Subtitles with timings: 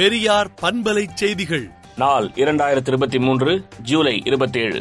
[0.00, 1.64] பெரியார் பண்பலை செய்திகள்.
[1.96, 4.80] நாள் இரண்டாயிரத்தி இருபத்தி மூன்று ஜூலை இருபத்தி ஏழு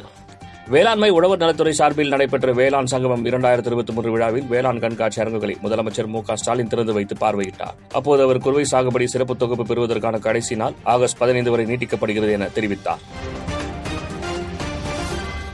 [0.67, 6.07] வேளாண்மை உழவர் நலத்துறை சார்பில் நடைபெற்ற வேளாண் சங்கமம் இரண்டாயிரத்தி இருபத்தி மூன்று விழாவில் வேளாண் கண்காட்சி அரங்குகளை முதலமைச்சர்
[6.07, 7.75] மு ஸ்டாலின் திறந்து வைத்து பார்வையிட்டார்.
[7.93, 13.03] அப்போது அவர் குறுவை சாகுபடி சிறப்பு தொகுப்பு பெறுவதற்கான கடைசி நாள் ஆகஸ்ட் பதினைந்து வரை நீட்டிக்கப்படுகிறது என தெரிவித்தார்.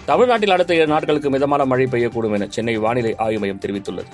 [0.05, 4.11] தமிழ்நாட்டில் அடுத்த ஏழு நாட்களுக்கு மிதமான மழை பெய்யக்கூடும் என சென்னை வானிலை ஆய்வு மையம் தெரிவித்துள்ளது.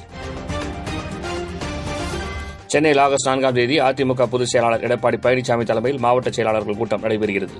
[2.71, 7.57] சென்னையில் ஆகஸ்ட் நான்காம் தேதி அதிமுக பொதுச் செயலாளர் எடப்பாடி பழனிசாமி தலைமையில் மாவட்ட செயலாளர்கள் கூட்டம் நடைபெறுகிறது.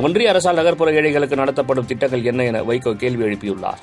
[0.00, 3.82] ஒன்றிய அரசால் நகர்ப்புற ஏழைகளுக்கு நடத்தப்படும் திட்டங்கள் என்ன என வைகோ கேள்வி எழுப்பியுள்ளார்.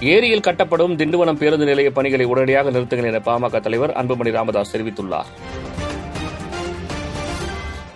[0.00, 5.30] ஏரியில் கட்டப்படும் திண்டுவனம் பேருந்து நிலைய பணிகளை உடனடியாக நிறுத்துங்கள் என பாமக தலைவர் அன்புமணி ராமதாஸ் தெரிவித்துள்ளார்.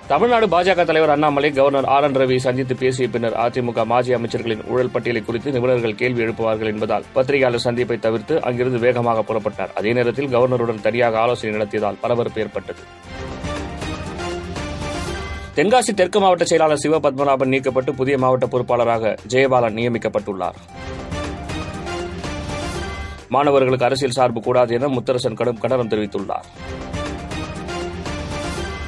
[0.08, 2.04] தமிழ்நாடு பாஜக தலைவர் Annamalai governor R.
[2.04, 2.14] N.
[2.14, 7.60] Ravi சந்தித்து பேசிய பின்னர் அதிமுக மாஜி அமைச்சர்களின் ஊழல் பட்டியலை குறித்து நிபுணர்கள் கேள்வி எழுப்புவார்கள் என்பதால் பத்திரிகையாளர்
[7.60, 9.72] சந்திப்பை தவிர்த்து அங்கிருந்து வேகமாக புறப்பட்டார்.
[9.74, 12.78] அதே நேரத்தில் கவர்னருடன் தனியாக ஆலோசனை நடத்தியதால் பரபரப்பு ஏற்பட்டது.
[15.56, 20.54] தென்காசி தெற்கு மாவட்ட செயலாளர் சிவபத்மநாபன் நீக்கப்பட்டு புதிய மாவட்ட பொறுப்பாளராக ஜெயபாலன் நியமிக்கப்பட்டுள்ளார்.
[23.28, 26.48] மாணவர்களுக்கு அரசியல் சார்பு கூடாது என முத்தரசன் கடும் கண்டனம் தெரிவித்துள்ளார்.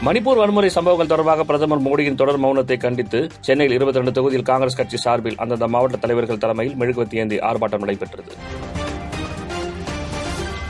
[0.06, 4.96] மணிப்பூர் வன்முறை சம்பவங்கள் தொடர்பாக பிரதமர் மோடியின் தொடர் மௌனத்தை கண்டித்து சென்னையில் இருபத்தி ரெண்டு தொகுதியில் காங்கிரஸ் கட்சி
[4.96, 8.30] சார்பில் அந்தந்த மாவட்ட தலைவர்கள் தலைமையில் மெழுகுவத்தி ஏந்தி ஆர்ப்பாட்டம் நடைபெற்றது.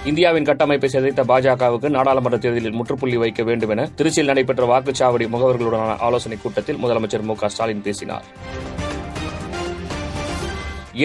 [0.05, 6.43] இந்தியாவின் கட்டமைப்பை சிதைத்த பாஜகவுக்கு நாடாளுமன்ற தேர்தலில் முற்றுப்புள்ளி வைக்க வேண்டும் என திருச்சியில் நடைபெற்ற வாக்குச்சாவடி முகவர்களுடனான ஆலோசனைக்
[6.43, 8.27] கூட்டத்தில் முதலமைச்சர் மு க ஸ்டாலின் பேசினார்.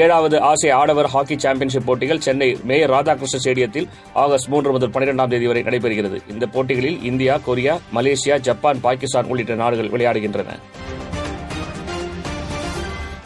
[0.01, 5.47] ஏழாவது ஆசிய ஆடவர் ஹாக்கி சாம்பியன்ஷிப் போட்டிகள் சென்னை மேயர் ராதாகிருஷ்ண ஸ்டேடியத்தில் ஆகஸ்ட் மூன்று முதல் பனிரெண்டாம் தேதி
[5.47, 6.17] வரை நடைபெறுகிறது.
[6.27, 10.55] இந்த போட்டிகளில் India Korea Malaysia Japan Pakistan உள்ளிட்ட நாடுகள் விளையாடுகின்றன.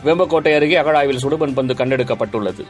[0.06, 2.66] வெம்பக்கோட்டை அருகே அகழாய்வில் சுடுபன் பந்து கண்டெடுக்கப்பட்டுள்ளது.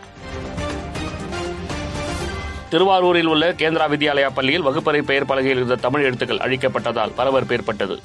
[2.70, 7.98] திருவாரூரில் உள்ள கேந்திரா வித்யாலயா பள்ளியில் வகுப்பறை பெயர் பலகையில் இருந்த தமிழ் எழுத்துக்கள் அழிக்கப்பட்டதால் பரபரப்பு ஏற்பட்டது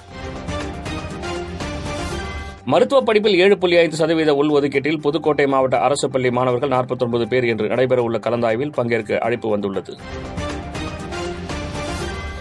[2.65, 7.67] மருத்துவ படிப்பில் ஏழு புள்ளி ஐந்து சதவீத உள்ஒதுக்கீட்டில் புதுக்கோட்டை மாவட்ட அரசு பள்ளி மாணவர்கள் நாற்பத்தொன்பது பேர் என்று
[7.69, 9.97] நடைபெறவுள்ள கலந்தாய்வில் பங்கேற்க அழைப்பு வந்துள்ளது.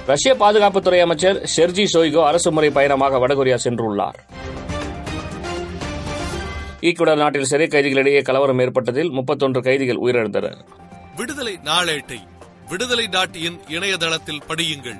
[0.05, 4.17] ரஷ்ய பாதுகாப்புத்துறை அமைச்சர் ஷெர்ஜி ஷோய்கோ அரசு முறை பயணமாக வடகொரியா சென்றுள்ளார்.
[6.81, 10.57] ஈக்குவடர் நாட்டில் சிறை கைதிகளிடையே கலவரம் ஏற்பட்டதில் முப்பத்தொன்று கைதிகள் உயிரிழந்தனர்.
[11.15, 12.19] விடுதலை நாளேட்டை
[12.69, 13.35] விடுதலை டாட்
[13.67, 14.99] இணையதளத்தில் படியுங்கள்.